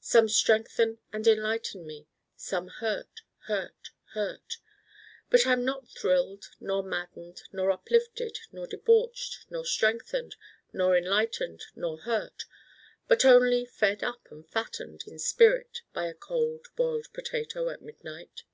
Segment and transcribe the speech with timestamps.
[0.00, 2.06] Some strengthen and enlighten me.
[2.34, 4.56] Some hurt, hurt, hurt.
[5.28, 10.34] But I'm not thrilled nor maddened nor uplifted nor debauched nor strengthened
[10.72, 12.46] nor enlightened nor hurt,
[13.06, 18.44] but only fed up and fattened in spirit by a Cold Boiled Potato at midnight.